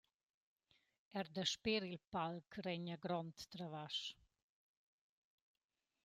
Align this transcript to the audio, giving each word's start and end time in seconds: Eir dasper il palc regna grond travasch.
Eir 1.21 1.27
dasper 1.35 1.81
il 1.89 1.99
palc 2.15 2.57
regna 2.67 2.97
grond 3.03 3.43
travasch. 3.51 4.07